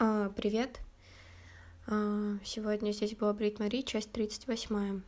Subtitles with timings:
[0.00, 0.78] А, привет.
[1.88, 5.02] А, сегодня здесь была Брит Мари, часть 38.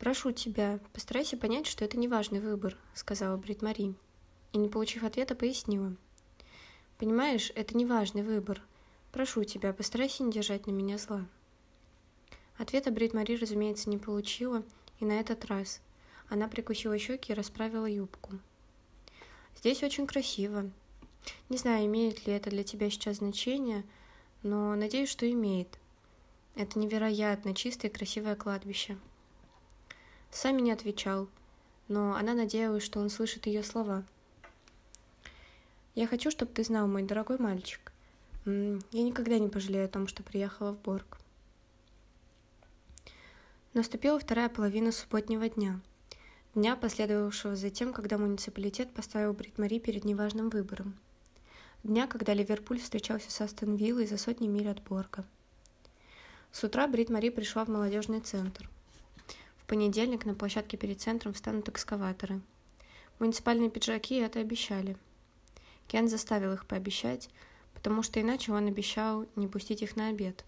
[0.00, 3.94] Прошу тебя, постарайся понять, что это не важный выбор, сказала Брит Мари.
[4.52, 5.94] И не получив ответа, пояснила.
[6.98, 8.60] Понимаешь, это не важный выбор.
[9.12, 11.24] Прошу тебя, постарайся не держать на меня зла.
[12.58, 14.64] Ответа Брит Мари, разумеется, не получила,
[14.98, 15.80] и на этот раз.
[16.28, 18.32] Она прикусила щеки и расправила юбку.
[19.56, 20.68] Здесь очень красиво,
[21.48, 23.84] не знаю, имеет ли это для тебя сейчас значение,
[24.42, 25.78] но надеюсь, что имеет.
[26.56, 28.96] Это невероятно чистое и красивое кладбище.
[30.30, 31.28] Сами не отвечал,
[31.88, 34.04] но она надеялась, что он слышит ее слова.
[35.94, 37.92] «Я хочу, чтобы ты знал, мой дорогой мальчик.
[38.46, 41.18] Я никогда не пожалею о том, что приехала в Борг».
[43.74, 45.80] Наступила вторая половина субботнего дня.
[46.54, 50.96] Дня, последовавшего за тем, когда муниципалитет поставил Брит-Мари перед неважным выбором–
[51.84, 55.24] дня, когда Ливерпуль встречался с Астон Виллой за сотни миль от Борга.
[56.50, 58.68] С утра Брит Мари пришла в молодежный центр.
[59.58, 62.40] В понедельник на площадке перед центром встанут экскаваторы.
[63.18, 64.96] Муниципальные пиджаки это обещали.
[65.88, 67.28] Кен заставил их пообещать,
[67.74, 70.44] потому что иначе он обещал не пустить их на обед.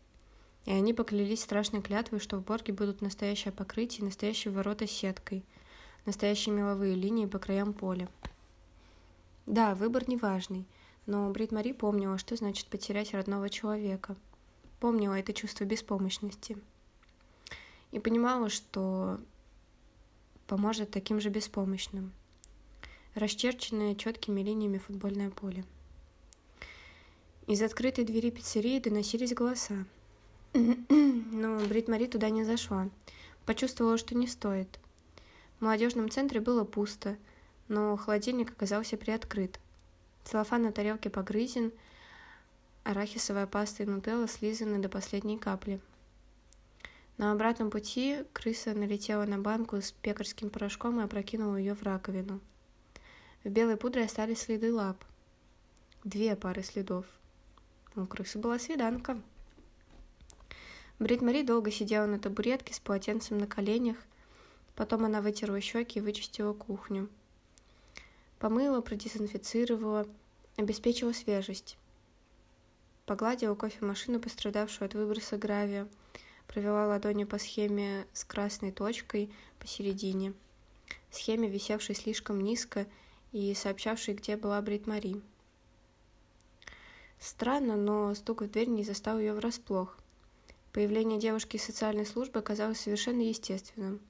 [0.65, 5.45] И они поклялись страшной клятвой, что в Борге будут настоящее покрытие, настоящие ворота с сеткой,
[6.07, 8.09] настоящие меловые линии по краям поля.
[9.45, 10.67] Да, выбор неважный,
[11.07, 14.17] но Брит Мари помнила, что значит потерять родного человека.
[14.81, 16.59] Помнила это чувство беспомощности.
[17.93, 19.19] И понимала, что
[20.47, 22.13] поможет таким же беспомощным.
[23.15, 25.65] Расчерченное четкими линиями футбольное поле.
[27.47, 29.87] Из открытой двери пиццерии доносились голоса.
[30.53, 32.91] Но Брит Мари туда не зашла.
[33.47, 34.81] Почувствовала, что не стоит.
[35.59, 37.17] В молодежном центре было пусто,
[37.69, 39.61] но холодильник оказался приоткрыт.
[40.27, 41.73] Целлофан на тарелке погрызен,
[42.83, 45.81] арахисовая паста и нутелла слизаны до последней капли.
[47.17, 52.41] На обратном пути крыса налетела на банку с пекарским порошком и опрокинула ее в раковину.
[53.45, 55.03] В белой пудре остались следы лап.
[56.03, 57.07] Две пары следов.
[57.95, 59.23] У крысы была свиданка.
[60.99, 63.97] Брит Мари долго сидела на табуретке с полотенцем на коленях.
[64.75, 67.09] Потом она вытерла щеки и вычистила кухню.
[68.39, 70.07] Помыла, продезинфицировала,
[70.57, 71.79] обеспечила свежесть.
[73.07, 75.89] Погладила кофемашину, пострадавшую от выброса гравия,
[76.47, 80.35] провела ладонью по схеме с красной точкой посередине,
[81.11, 82.87] схеме, висевшей слишком низко
[83.33, 85.23] и сообщавшей, где была Брит Мари.
[87.19, 89.97] Странно, но стук в дверь не застал ее врасплох.
[90.73, 94.01] Появление девушки из социальной службы казалось совершенно естественным.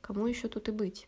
[0.00, 1.06] Кому еще тут и быть?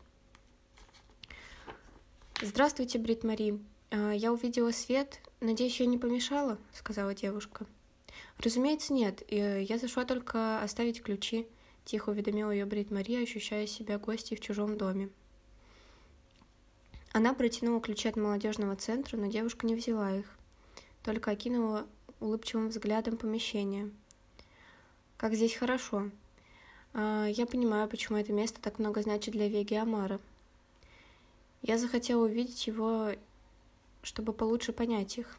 [2.43, 3.59] «Здравствуйте, Брит Мари.
[3.91, 5.19] А, я увидела свет.
[5.41, 7.67] Надеюсь, я не помешала?»— сказала девушка.
[8.39, 9.21] «Разумеется, нет.
[9.29, 11.45] Я зашла только оставить ключи»,—
[11.85, 15.09] тихо уведомила ее Брит Мари, ощущая себя гостьей в чужом доме.
[17.11, 20.25] Она протянула ключи от молодежного центра, но девушка не взяла их,
[21.03, 21.85] только окинула
[22.19, 23.91] улыбчивым взглядом помещение.
[25.17, 26.09] «Как здесь хорошо.
[26.93, 30.19] А, я понимаю, почему это место так много значит для Веги Амара»,
[31.61, 33.11] я захотела увидеть его,
[34.01, 35.37] чтобы получше понять их.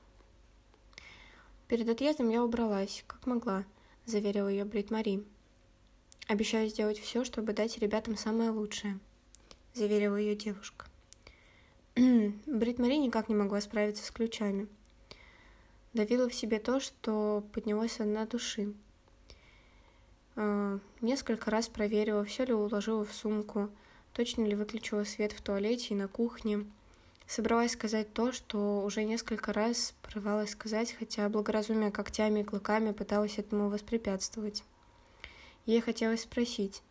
[1.68, 3.64] Перед отъездом я убралась, как могла,
[4.04, 5.24] заверила ее Брит Мари.
[6.28, 8.98] Обещаю сделать все, чтобы дать ребятам самое лучшее,
[9.74, 10.86] заверила ее девушка.
[11.96, 14.68] Брит Мари никак не могла справиться с ключами.
[15.92, 18.72] Давила в себе то, что поднялось на души.
[20.36, 23.68] А, несколько раз проверила, все ли уложила в сумку,
[24.12, 26.66] точно ли выключила свет в туалете и на кухне.
[27.26, 33.38] Собралась сказать то, что уже несколько раз порывалась сказать, хотя благоразумие когтями и клыками пыталась
[33.38, 34.64] этому воспрепятствовать.
[35.64, 36.82] Ей хотелось спросить,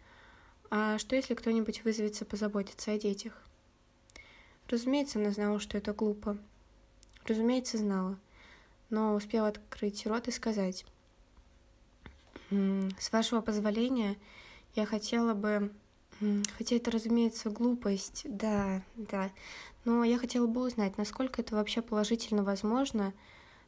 [0.69, 3.33] а что если кто-нибудь вызовется позаботиться о детях?
[4.69, 6.37] Разумеется, она знала, что это глупо.
[7.25, 8.17] Разумеется, знала,
[8.89, 10.85] но успела открыть рот и сказать.
[12.49, 14.17] «С вашего позволения,
[14.75, 15.71] я хотела бы
[16.57, 19.31] Хотя это, разумеется, глупость, да, да.
[19.85, 23.13] Но я хотела бы узнать, насколько это вообще положительно возможно,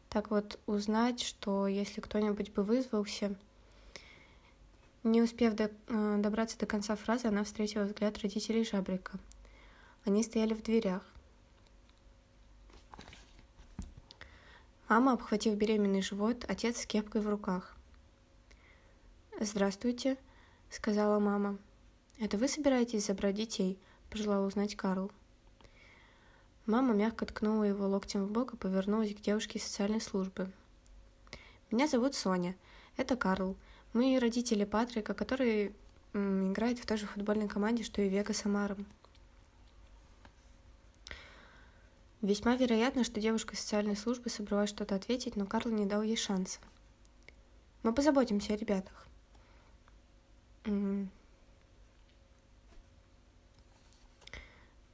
[0.09, 3.35] так вот узнать, что если кто-нибудь бы вызвался,
[5.03, 9.17] не успев до, э, добраться до конца фразы, она встретила взгляд родителей Жабрика.
[10.05, 11.01] Они стояли в дверях.
[14.87, 17.75] Мама, обхватив беременный живот, отец с кепкой в руках.
[19.39, 20.17] «Здравствуйте»,—
[20.69, 21.57] сказала мама.
[22.19, 23.79] «Это вы собираетесь забрать детей?»–
[24.09, 25.11] пожелал узнать Карл.
[26.65, 30.49] Мама мягко ткнула его локтем в бок и повернулась к девушке из социальной службы.
[31.71, 32.55] Меня зовут Соня.
[32.95, 33.57] Это Карл.
[33.91, 35.73] Мы родители Патрика, который
[36.13, 38.85] м, играет в той же футбольной команде, что и Вега Самаром.
[42.21, 46.15] Весьма вероятно, что девушка из социальной службы собралась что-то ответить, но Карл не дал ей
[46.15, 46.59] шанса.
[47.81, 49.07] Мы позаботимся о ребятах.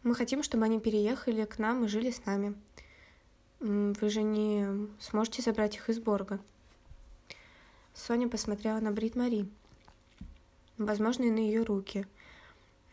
[0.04, 2.56] Мы хотим, чтобы они переехали к нам и жили с нами.
[3.60, 6.40] Вы же не сможете забрать их из Борга.
[7.94, 9.50] Соня посмотрела на Брит Мари.
[10.78, 12.08] Возможно, и на ее руки,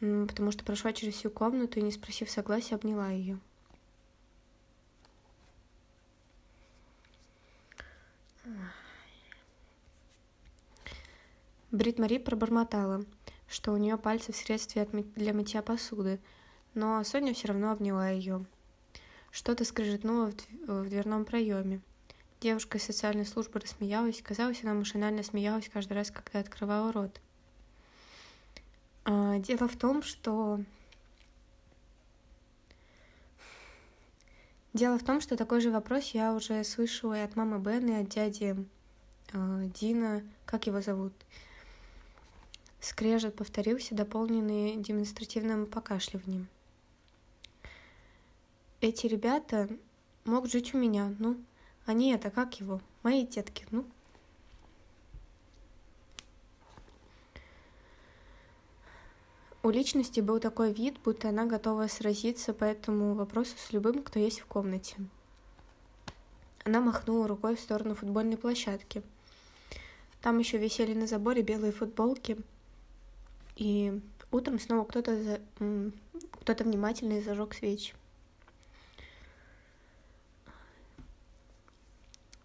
[0.00, 3.38] потому что прошла через всю комнату и, не спросив согласия, обняла ее.
[11.70, 13.04] Брит Мари пробормотала,
[13.46, 16.18] что у нее пальцы в средстве для мытья посуды,
[16.76, 18.44] но Соня все равно обняла ее.
[19.32, 20.32] Что-то скрежетнуло
[20.66, 21.80] в дверном проеме.
[22.40, 24.20] Девушка из социальной службы рассмеялась.
[24.22, 27.20] Казалось, она машинально смеялась каждый раз, когда открывала рот.
[29.04, 30.60] А, дело в том, что...
[34.74, 38.02] Дело в том, что такой же вопрос я уже слышала и от мамы Бен, и
[38.02, 38.54] от дяди
[39.32, 41.14] э, Дина, как его зовут.
[42.80, 46.48] Скрежет повторился, дополненный демонстративным покашливанием.
[48.80, 49.68] Эти ребята
[50.24, 51.36] могут жить у меня, ну,
[51.86, 53.84] они это, как его, мои детки, ну.
[59.62, 64.20] У личности был такой вид, будто она готова сразиться по этому вопросу с любым, кто
[64.20, 64.96] есть в комнате.
[66.64, 69.02] Она махнула рукой в сторону футбольной площадки.
[70.22, 72.38] Там еще висели на заборе белые футболки—
[73.56, 74.00] и
[74.30, 75.40] утром снова кто-то
[76.40, 77.94] кто-то внимательный зажег свечи.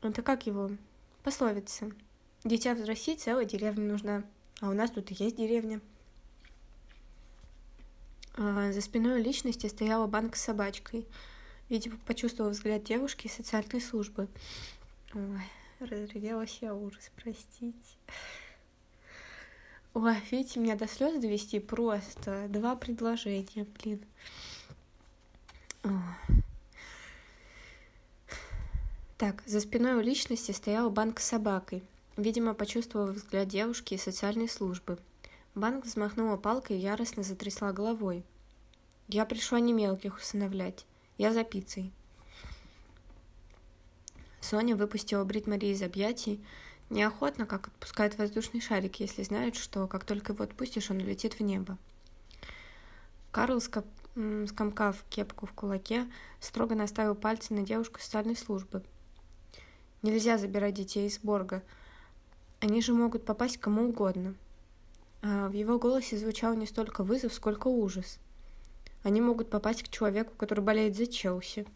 [0.02, 0.72] Это как его?
[1.24, 1.92] Пословица.
[2.44, 4.24] Дитя взрасти, целая деревня нужна.
[4.60, 5.80] А у нас тут и есть деревня.
[8.36, 11.06] А за спиной личности стояла банка с собачкой.
[11.70, 14.28] Видимо, почувствовала взгляд девушки из социальной службы.
[15.14, 15.42] Ой,
[15.80, 17.76] разревелась я ужас, простите.
[19.94, 22.48] Ой, видите, меня до слез довести просто.
[22.50, 24.04] Два предложения, блин.
[29.22, 31.84] Так, за спиной у личности стоял банк с собакой.
[32.18, 34.98] Видимо, почувствовал взгляд девушки из социальной службы.
[35.54, 38.24] Банк взмахнула палкой и яростно затрясла головой.
[39.08, 40.88] Я пришла не мелких усыновлять.
[41.20, 41.94] Я за пиццей.
[44.40, 46.44] Соня выпустила Брит Мари из объятий,
[46.90, 51.42] Неохотно, как отпускают воздушный шарик, если знают, что как только его отпустишь, он улетит в
[51.42, 51.78] небо.
[53.30, 58.84] Карл, скомкав кепку в кулаке, строго наставил пальцы на девушку социальной службы.
[60.02, 61.62] Нельзя забирать детей из Борга.
[62.60, 64.34] Они же могут попасть кому угодно.
[65.22, 68.18] А в его голосе звучал не столько вызов, сколько ужас.
[69.04, 71.68] Они могут попасть к человеку, который болеет за Челси.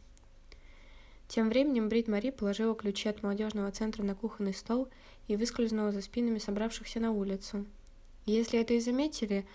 [1.28, 4.88] Тем временем Брит Мари положила ключи от молодежного центра на кухонный стол
[5.28, 7.66] и выскользнула за спинами собравшихся на улицу.
[8.26, 9.46] Если это и заметили,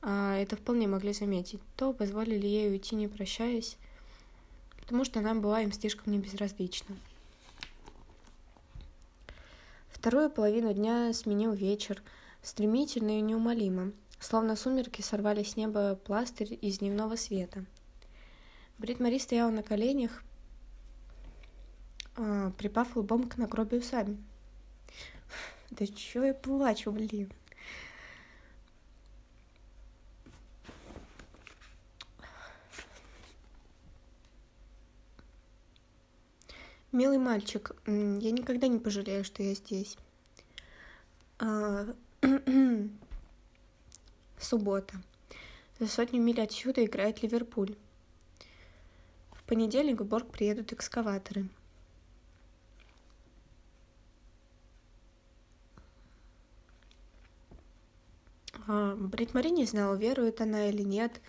[0.00, 3.76] а это вполне могли заметить, то позволили ей уйти, не прощаясь,
[4.80, 6.94] потому что она была им слишком небезразлична.
[10.04, 12.02] Вторую половину дня сменил вечер,
[12.42, 17.64] стремительно и неумолимо, словно сумерки сорвали с неба пластырь из дневного света.
[18.76, 20.22] Брит Мари стояла на коленях,
[22.16, 24.22] а, припав лбом к нагробию сами.
[25.70, 27.32] Да чё я плачу, блин?
[36.94, 39.98] Милый мальчик, я никогда не пожалею, что я здесь.
[41.40, 41.86] А,
[44.38, 44.94] суббота.
[45.80, 47.74] За сотню миль отсюда играет Ливерпуль.
[49.32, 51.48] В понедельник в Борг приедут экскаваторы.
[58.68, 61.20] А, Брит Мари не знала, верует она или нет,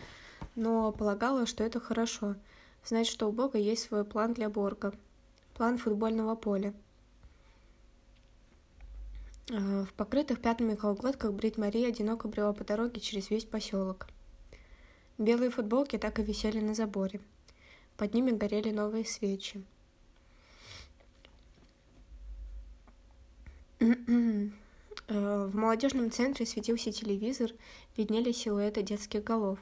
[0.54, 2.36] но полагала, что это хорошо.
[2.86, 4.94] Знать, что у Бога есть свой план для Борга.
[5.56, 6.74] План футбольного поля.
[9.50, 14.08] А, в покрытых пятнами колготках Брит Мари одиноко брела по дороге через весь поселок.
[15.18, 17.22] Белые футболки так и висели на заборе.
[17.96, 19.64] Под ними горели новые свечи.
[23.80, 24.50] Э,
[25.08, 27.52] в молодежном центре светился телевизор,
[27.96, 29.60] виднели силуэты детских голов.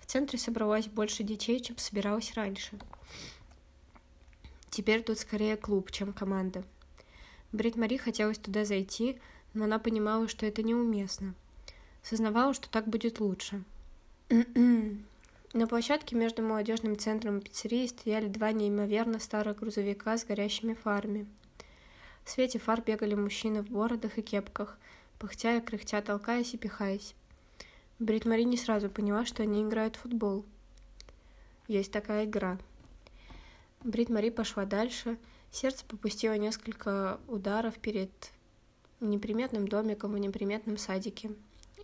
[0.00, 2.76] В центре собралось больше детей, чем собиралось раньше.
[4.70, 6.64] Теперь тут скорее клуб, чем команда.
[7.52, 9.18] Брит Мари хотелось туда зайти,
[9.54, 11.34] но она понимала, что это неуместно.
[12.02, 13.62] Сознавала, что так будет лучше.
[15.52, 21.26] На площадке между молодежным центром и пиццерией стояли два неимоверно старых грузовика с горящими фарами.
[22.24, 24.76] В свете фар бегали мужчины в бородах и кепках,
[25.18, 27.14] пыхтя и кряхтя, толкаясь и пихаясь.
[27.98, 30.44] Брит Мари не сразу поняла, что они играют в футбол.
[31.68, 32.58] Есть такая игра.
[33.86, 35.16] Брит Мари пошла дальше,
[35.52, 38.10] сердце попустило несколько ударов перед
[38.98, 41.30] неприметным домиком в неприметном садике.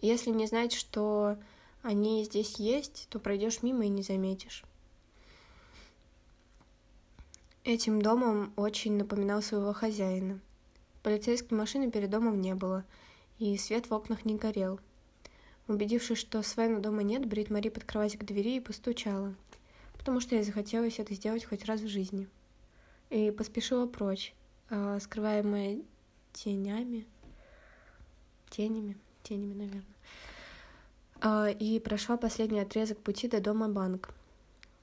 [0.00, 1.38] Если не знать, что
[1.80, 4.64] они здесь есть, то пройдешь мимо и не заметишь.
[7.62, 10.40] Этим домом очень напоминал своего хозяина.
[11.04, 12.84] Полицейской машины перед домом не было,
[13.38, 14.80] и свет в окнах не горел.
[15.68, 19.36] Убедившись, что Свена дома нет, Брит Мари подкрылась к двери и постучала,
[20.02, 22.26] потому что ей захотелось это сделать хоть раз в жизни.
[23.08, 24.34] И поспешила прочь,
[24.68, 25.80] а, скрываемая
[26.32, 27.06] тенями,
[28.50, 29.84] тенями, тенями, наверное.
[31.20, 34.12] А, и прошла последний отрезок пути до дома банк.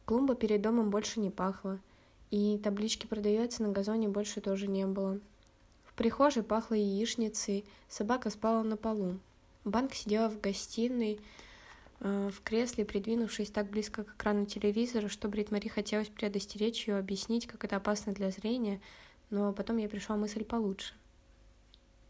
[0.06, 1.82] Клумба перед домом больше не пахла,
[2.32, 5.20] и таблички «Продается» на газоне больше тоже не было.
[5.84, 9.20] В прихожей пахло яичницей, собака спала на полу.
[9.66, 11.20] Банк сидела в гостиной,
[12.00, 17.48] в кресле, придвинувшись так близко к экрану телевизора, что Брит Мари хотелось предостеречь ее, объяснить,
[17.48, 18.82] как это опасно для зрения,
[19.29, 20.94] но потом ей пришла мысль получше.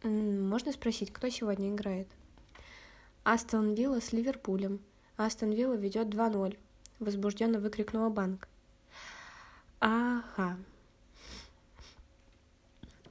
[0.04, 2.08] «Можно спросить, кто сегодня играет?»
[3.24, 4.80] Астон Вилла с Ливерпулем.
[5.18, 6.58] Астон Вилла ведет 2-0.
[7.00, 8.48] Возбужденно выкрикнула банк.
[9.80, 10.58] Ага.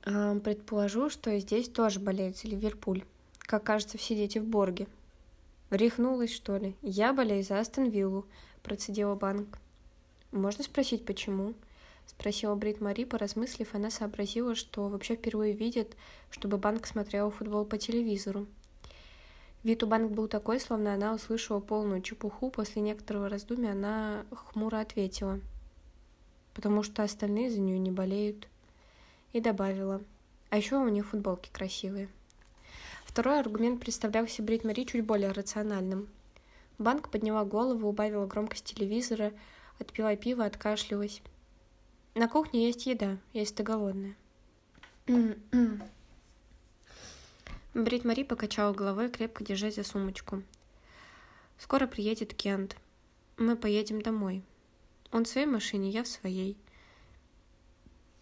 [0.04, 3.04] Предположу, что здесь тоже болеет Ливерпуль.
[3.40, 4.86] Как кажется, все дети в Борге.
[5.70, 6.74] Рехнулась, что ли?
[6.80, 8.26] Я болею за Астон Виллу,
[8.62, 9.58] процедила банк.
[10.32, 11.54] Можно спросить, почему?
[12.06, 15.94] Спросила Брит Мари, поразмыслив, она сообразила, что вообще впервые видит,
[16.30, 18.46] чтобы банк смотрела футбол по телевизору.
[19.62, 22.50] Вид у банк был такой, словно она услышала полную чепуху.
[22.50, 25.40] После некоторого раздумья она хмуро ответила,
[26.54, 28.48] потому что остальные за нее не болеют.
[29.34, 30.00] И добавила,
[30.48, 32.08] а еще у них футболки красивые.
[33.08, 36.08] Второй аргумент представлялся Брит Мари чуть более рациональным.
[36.76, 39.32] Банк подняла голову, убавила громкость телевизора,
[39.80, 41.22] отпила пиво, откашлялась.
[42.14, 44.14] На кухне есть еда, если ты голодная.
[47.74, 50.42] Брит Мари покачала головой, крепко держась за сумочку.
[51.58, 52.76] «Скоро приедет Кент.
[53.38, 54.44] Мы поедем домой.
[55.10, 56.58] Он в своей машине, я в своей.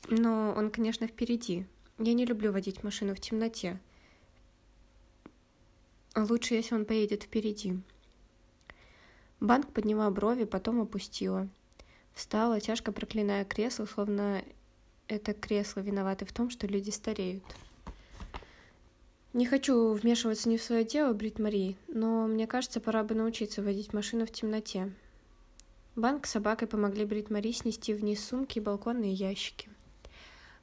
[0.09, 1.67] Но он, конечно, впереди.
[1.99, 3.81] Я не люблю водить машину в темноте.
[6.17, 7.79] Лучше, если он поедет впереди».
[9.39, 11.49] Банк подняла брови, потом опустила.
[12.15, 14.43] Встала, тяжко проклиная кресло, словно
[15.09, 17.45] это кресло виноваты в том, что люди стареют.
[19.35, 23.63] Не хочу вмешиваться не в свое дело, Брит Мари, но мне кажется, пора бы научиться
[23.63, 24.91] водить машину в темноте.
[25.95, 29.69] Банк с собакой помогли Брит Мари снести вниз сумки и балконные ящики.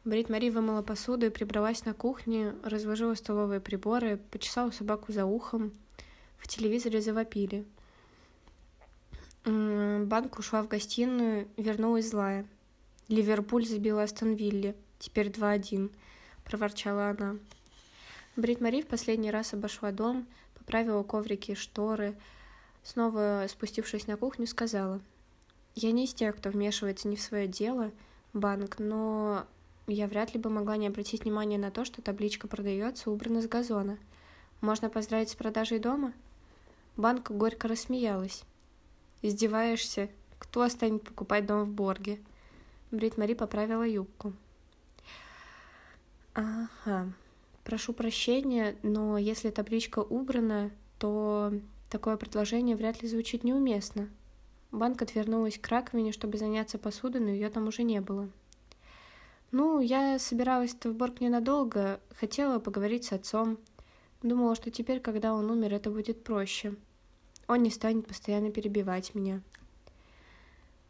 [0.05, 5.71] Брит Мари вымыла посуду и прибралась на кухне, разложила столовые приборы, почесала собаку за ухом.
[6.37, 7.65] В телевизоре завопили.
[9.45, 12.45] Банк ушла в гостиную, вернулась злая.
[13.07, 14.75] Ливерпуль забил Астон Вилли.
[14.99, 15.89] Теперь 2-1,
[16.43, 17.37] проворчала она.
[18.35, 22.15] Брит Мари в последний раз обошла дом, поправила коврики и шторы.
[22.83, 24.99] Снова спустившись на кухню, сказала.
[25.75, 27.91] «Я не из тех, кто вмешивается не в свое дело,
[28.33, 29.45] банк, но
[29.87, 33.47] я вряд ли бы могла не обратить внимания на то, что табличка продается убрана с
[33.47, 33.97] газона.
[34.61, 36.13] Можно поздравить с продажей дома?»
[36.95, 38.43] Банк горько рассмеялась.
[39.21, 40.09] «Издеваешься?
[40.39, 42.19] Кто станет покупать дом в Борге?»
[42.91, 44.33] Брит Мари поправила юбку.
[46.33, 47.11] «Ага»,
[47.63, 51.53] прошу прощения, но если табличка убрана, то
[51.89, 54.09] такое предложение вряд ли звучит неуместно.
[54.71, 58.29] Банк отвернулась к раковине, чтобы заняться посудой, но ее там уже не было.
[59.53, 63.57] Ну, я собиралась-то в Борг ненадолго, хотела поговорить с отцом.
[64.21, 66.75] Думала, что теперь, когда он умер, это будет проще.
[67.47, 69.41] Он не станет постоянно перебивать меня.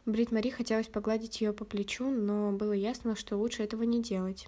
[0.08, 4.48] Брит Мари хотелось погладить ее по плечу, но было ясно, что лучше этого не делать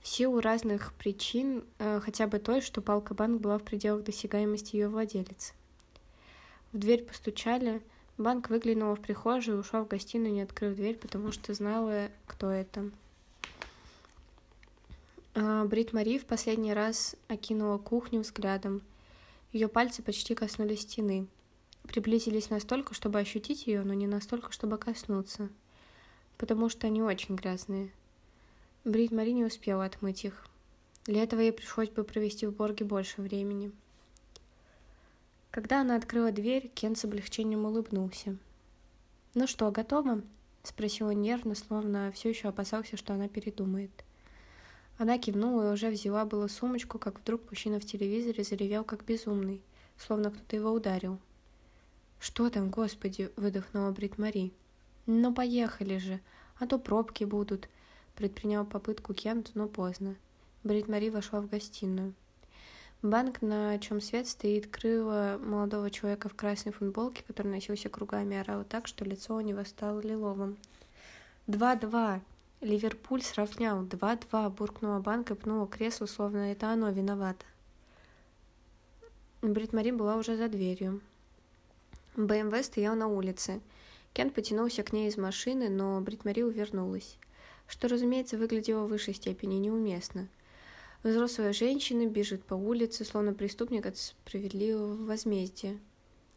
[0.00, 4.76] в силу разных причин, э, хотя бы той, что палка банк была в пределах досягаемости
[4.76, 5.54] ее владелицы.
[6.72, 7.82] В дверь постучали,
[8.18, 12.50] банк выглянула в прихожую и ушла в гостиную, не открыв дверь, потому что знала, кто
[12.50, 12.90] это.
[15.34, 18.82] А, Брит Мари в последний раз окинула кухню взглядом.
[19.52, 21.26] Ее пальцы почти коснулись стены.
[21.84, 25.48] Приблизились настолько, чтобы ощутить ее, но не настолько, чтобы коснуться.
[26.36, 27.90] Потому что они очень грязные.
[28.84, 30.46] Брит Мари не успела отмыть их.
[31.04, 33.72] Для этого ей пришлось бы провести в Борге больше времени.
[35.50, 38.36] Когда она открыла дверь, Кен с облегчением улыбнулся.
[39.34, 40.22] «Ну что, готова?»—
[40.62, 43.90] спросил он нервно, словно все еще опасался, что она передумает.
[44.98, 49.62] Она кивнула и уже взяла было сумочку, как вдруг мужчина в телевизоре заревел как безумный,
[49.96, 51.18] словно кто-то его ударил.
[52.18, 54.52] «Что там, господи?»— выдохнула Брит Мари.
[55.06, 56.20] «Ну, поехали же,
[56.58, 57.68] а то пробки будут»,—
[58.16, 60.16] предпринял попытку Кент, но поздно.
[60.64, 62.12] Брит Мари вошла в гостиную.
[63.02, 68.64] Банк, на чем свет стоит, крыло молодого человека в красной футболке, который носился кругами, орал
[68.64, 70.56] так, что лицо у него стало лиловым.
[71.46, 72.20] «Два-два!»
[72.60, 73.82] Ливерпуль сравнял.
[73.82, 77.44] Два-два, буркнула банк и пнула кресло, словно это оно виновато.
[79.42, 81.00] Брит Мари была уже за дверью.
[82.16, 83.60] БМВ стоял на улице.
[84.12, 87.16] Кент потянулся к ней из машины, но Брит Мари увернулась,
[87.68, 90.26] что, разумеется, выглядело в высшей степени неуместно.
[91.04, 95.78] Взрослая женщина бежит по улице, словно преступник от справедливого возмездия.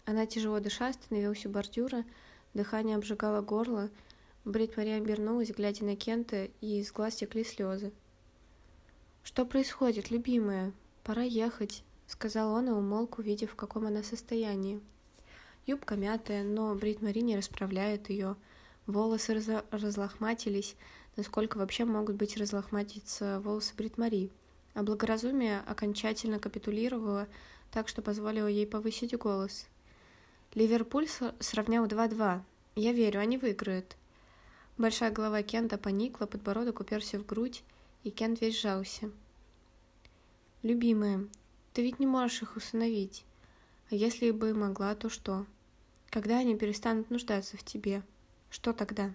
[0.06, 2.06] Она тяжело дыша остановилась у бордюра,
[2.53, 3.89] дыхание обжигало горло,
[4.46, 7.91] Брит Мария обернулась, глядя на Кента, и из глаз текли слезы.
[9.24, 10.74] «Что происходит, любимая?
[11.03, 14.80] Пора ехать»,— сказал он и умолк, увидев, в каком она состоянии.
[15.68, 18.36] Юбка мятая, но Брит Мари не расправляет ее.
[18.88, 20.75] Волосы раз разлохматились,
[21.18, 24.32] насколько вообще могут быть разлохматиться волосы Брит Мари.
[24.74, 27.28] А благоразумие окончательно капитулировало,
[27.72, 29.68] так что позволило ей повысить голос.
[30.54, 31.08] Ливерпуль
[31.40, 32.42] сравнял 2-2.
[32.75, 33.96] Я верю, они выиграют.
[34.78, 37.63] Большая голова Кента поникла, подбородок уперся в грудь,
[38.04, 39.12] и Кент весь сжался.
[40.63, 41.28] «Любимая,
[41.74, 43.25] ты ведь не можешь их усыновить.
[43.90, 45.46] А если бы могла, то что?
[46.10, 48.04] Когда они перестанут нуждаться в тебе?
[48.50, 49.13] Что тогда?»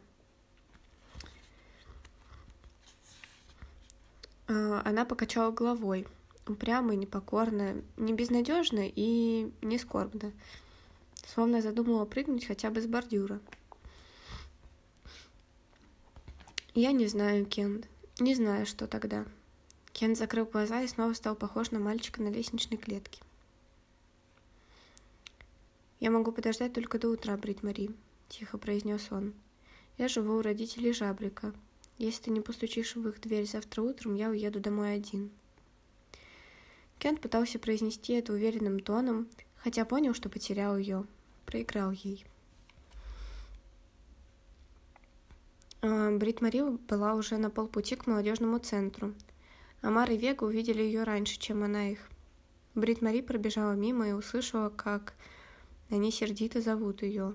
[4.49, 6.07] Она покачала головой,
[6.47, 10.33] упрямо и непокорно, не безнадежно и не скорбно,
[11.27, 13.41] словно задумала прыгнуть хотя бы с бордюра.
[16.75, 17.89] Я не знаю, Кент.
[18.21, 19.25] Не знаю, что тогда.
[19.93, 23.23] Кент закрыл глаза и снова стал похож на мальчика на лестничной клетке.
[26.01, 27.91] «Я могу подождать только до утра, Брит Мари»,—
[28.29, 29.33] тихо произнес он.
[29.97, 31.55] «Я живу у родителей Жабрика.
[31.99, 35.31] Если ты не постучишь в их дверь завтра утром, я уеду домой один».
[36.99, 41.05] Кент пытался произнести это уверенным тоном, хотя понял, что потерял ее,
[41.45, 42.25] проиграл ей.
[45.83, 49.15] А, Брит Мари была уже на полпути к молодежному центру.
[49.83, 52.09] Амар и Вега увидели ее раньше, чем она их.
[52.75, 55.15] Брит Мари пробежала мимо и услышала, как
[55.91, 57.35] они сердито зовут ее.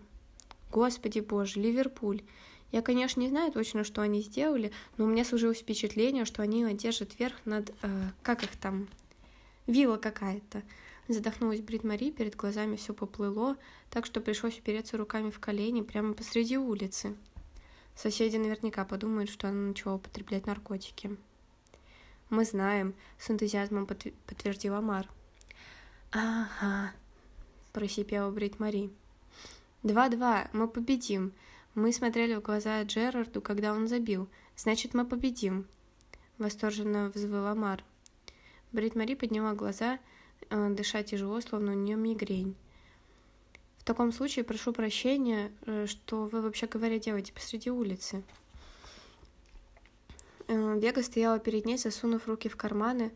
[0.71, 2.23] Господи боже, Ливерпуль.
[2.71, 6.63] Я, конечно, не знаю точно, что они сделали, но у меня сложилось впечатление, что они
[6.63, 7.73] одержат верх над...
[7.81, 8.87] Э, как их там?
[9.67, 10.63] Вилла какая-то.
[11.07, 13.57] Задохнулась Брит Мари, перед глазами все поплыло,
[13.89, 17.15] так что пришлось упереться руками в колени прямо посреди улицы.
[17.95, 21.17] Соседи наверняка подумают, что она начала употреблять наркотики.
[22.29, 25.09] «Мы знаем»,— с энтузиазмом подтвердил Амар.
[26.11, 26.93] «Ага»,—
[27.73, 28.89] просипела Брит Мари.
[29.83, 31.33] «Два-два, мы победим.
[31.73, 34.27] Мы смотрели в глаза Джерарду, когда он забил.
[34.57, 35.67] Значит, мы победим»,—
[36.37, 37.83] восторженно взвыл Амар.
[38.73, 39.99] Брит Мари подняла глаза,
[40.49, 42.55] э, дыша тяжело, словно у нее мигрень.
[43.77, 48.21] В таком случае прошу прощения, э, что вы, вообще говоря, делаете посреди улицы.
[50.47, 53.13] Э, Вега стояла перед ней, засунув руки в карманы.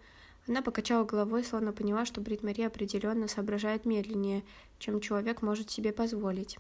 [0.47, 4.43] Она покачала головой, словно поняла, что Брит Мари определенно соображает медленнее,
[4.79, 6.57] чем человек может себе позволить.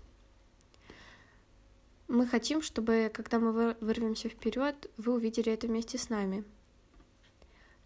[2.07, 6.43] Мы хотим, чтобы, когда мы вырвемся вперед, вы увидели это вместе с нами.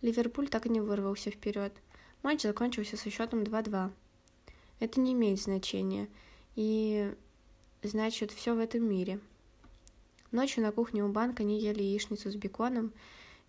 [0.01, 1.73] Ливерпуль так и не вырвался вперед.
[2.21, 3.91] Матч закончился со счетом 2-2
[4.79, 6.08] это не имеет значения.
[6.55, 7.13] И
[7.84, 9.19] значит, все в этом мире.
[10.32, 12.93] Ночью на кухне у банка они ели яичницу с беконом.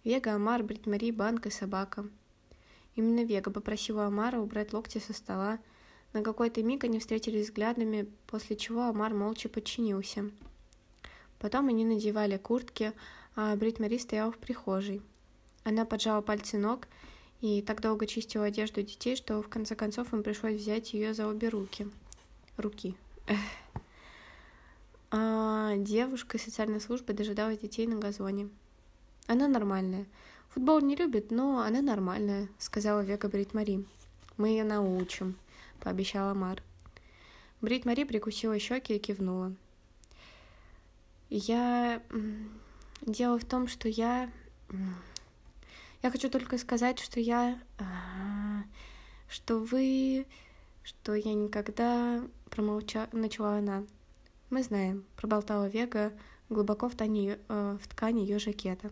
[0.04, 2.06] Вега, Амар, Бритмари, банк и собака.
[2.96, 5.58] Именно Вега попросила Амара убрать локти со стола.
[6.12, 10.30] На какой-то миг они встретились взглядами, после чего Амар молча подчинился.
[11.40, 12.92] Потом они надевали куртки,
[13.34, 15.02] а Бритмари стояла в прихожей.
[15.64, 16.86] Она поджала пальцы ног
[17.40, 21.26] и так долго чистила одежду детей, что в конце концов им пришлось взять ее за
[21.26, 21.88] обе руки.
[22.56, 22.94] Руки.
[25.10, 28.48] А девушка из социальной службы дожидалась детей на газоне.
[29.26, 30.06] Она нормальная.
[30.50, 33.84] Футбол не любит, но она нормальная, сказала Века Брит Мари.
[34.36, 35.36] Мы ее научим,
[35.80, 36.62] пообещала Мар.
[37.60, 39.54] Брит Мари прикусила щеки и кивнула.
[41.30, 42.02] Я...
[43.02, 44.30] Дело в том, что я
[46.02, 47.58] Я хочу только сказать, что я...
[47.78, 48.64] А,
[49.28, 50.26] что вы...
[50.82, 53.08] Что я никогда промолчала...
[53.12, 53.84] Начала она.
[54.50, 56.12] Мы знаем, проболтала Вега
[56.48, 58.90] глубоко в, ткани, э, в ткани ее жакета.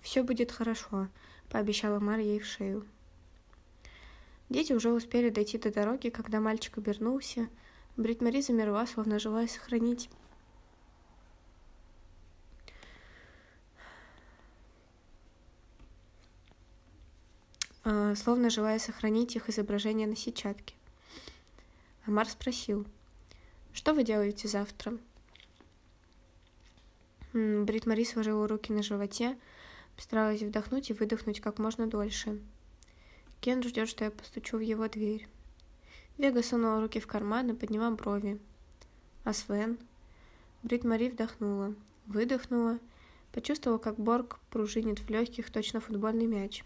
[0.00, 1.08] Все будет хорошо,
[1.48, 2.86] пообещала Мар ей в шею.
[4.48, 7.48] Дети уже успели дойти до дороги, когда мальчик обернулся.
[7.96, 10.10] Брит Мари замерла, словно желая сохранить
[17.84, 20.74] а, словно желая сохранить их изображение на сетчатке.
[22.06, 22.86] Амар спросил,
[23.72, 24.98] «Что вы делаете завтра?»
[27.32, 29.36] Брит Мари сложила руки на животе,
[29.96, 32.40] постаралась вдохнуть и выдохнуть как можно дольше.
[33.44, 35.28] Кен ждет, что я постучу в его дверь.
[36.16, 38.40] Вега сунула руки в карман и подняла брови.
[39.22, 39.78] А Свен?
[40.62, 41.74] Брит Мари вдохнула,
[42.06, 42.78] выдохнула,
[43.32, 46.64] почувствовала, как Борг пружинит в легких, точно футбольный мяч.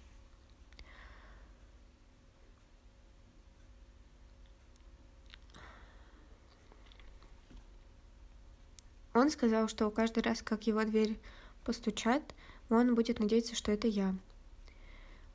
[9.15, 11.19] Он сказал, что каждый раз, как его дверь
[11.65, 12.23] постучат,
[12.71, 14.15] он будет надеяться, что это я.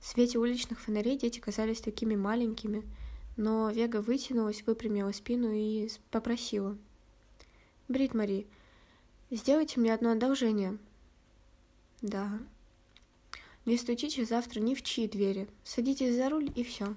[0.04, 2.84] В свете уличных фонарей дети казались такими маленькими,
[3.38, 6.78] но Вега вытянулась, выпрямила спину и попросила.
[7.88, 8.46] «Брит Мари,
[9.32, 10.78] сделайте мне одно одолжение».
[12.02, 12.38] «Да».
[13.64, 15.48] «Не стучите завтра ни в чьи двери.
[15.64, 16.96] Садитесь за руль и все».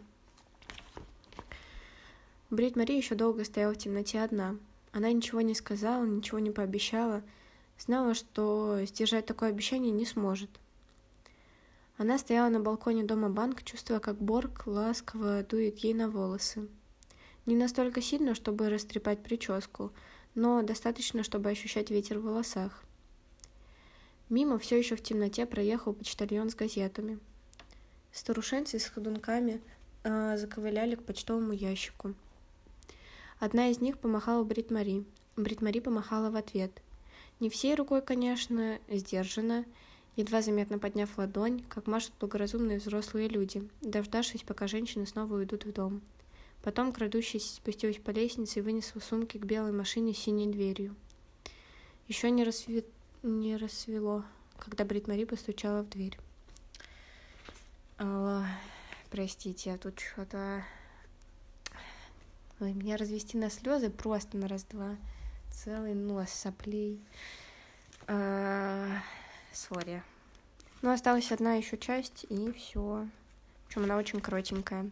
[2.50, 4.56] Брит Мари еще долго стояла в темноте одна.
[4.90, 7.22] Она ничего не сказала, ничего не пообещала,
[7.78, 10.50] знала, что сдержать такое обещание не сможет.
[11.98, 16.68] Она стояла на балконе дома банк, чувствуя, как Борг ласково дует ей на волосы.
[17.46, 19.92] Не настолько сильно, чтобы растрепать прическу,
[20.35, 22.82] но достаточно, чтобы ощущать ветер в волосах.
[24.28, 27.18] Мимо все еще в темноте проехал почтальон с газетами.
[28.12, 29.62] Старушенцы с ходунками
[30.02, 32.14] э, заковыляли к почтовому ящику.
[33.38, 35.04] Одна из них помахала Брит Мари.
[35.37, 36.82] Брит Мари помахала в ответ.
[37.40, 39.64] Не всей рукой, конечно, сдержанно,
[40.16, 45.72] едва заметно подняв ладонь, как машут благоразумные взрослые люди, дождавшись, пока женщины снова уйдут в
[45.72, 46.02] дом.
[46.62, 50.96] Потом, крадущись, спустилась по лестнице и вынесла сумки к белой машине с синей дверью.
[52.09, 52.85] Еще не, рассве...
[53.22, 54.24] не рассвело,
[54.59, 56.18] когда Брит Мари постучала в дверь.
[57.98, 58.44] О,
[59.11, 60.64] простите, я тут что-то
[62.59, 64.96] Ой, меня развести на слезы просто на раз-два.
[65.52, 66.98] Целый нос соплей.
[68.07, 69.02] А,
[69.56, 70.02] сори.
[70.82, 73.08] Ну, осталась одна еще часть, и все.
[73.66, 74.90] Причем она очень коротенькая.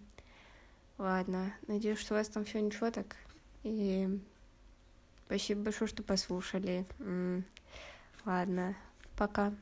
[0.98, 3.16] Ладно, надеюсь, что у вас там все ничего так.
[3.62, 4.08] И
[5.26, 6.86] спасибо большое, что послушали.
[8.24, 8.76] Ладно,
[9.16, 9.52] пока.